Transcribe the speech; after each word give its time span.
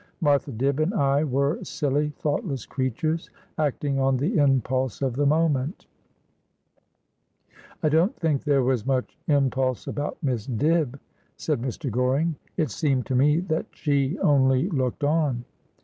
Martha 0.19 0.51
Dibb 0.51 0.79
and 0.79 0.95
I 0.95 1.23
were 1.23 1.63
silly, 1.63 2.09
thoughtless 2.17 2.65
creatures, 2.65 3.29
acting 3.59 3.99
on 3.99 4.17
the 4.17 4.37
impulse 4.39 5.03
of 5.03 5.15
the 5.15 5.27
moment.' 5.27 5.85
102 7.51 7.59
Asphodel.' 7.59 7.77
I 7.85 7.89
don't 7.89 8.15
think 8.15 8.43
there 8.43 8.63
was 8.63 8.83
much 8.87 9.15
impulse 9.27 9.85
about 9.85 10.17
Miss 10.23 10.47
Dibb,' 10.47 10.99
said 11.37 11.61
Mr. 11.61 11.91
Goring.' 11.91 12.33
It 12.57 12.71
seemed 12.71 13.05
to 13.05 13.15
me 13.15 13.41
that 13.41 13.67
she 13.73 14.17
only 14.17 14.69
looked 14.69 15.03
on.' 15.03 15.45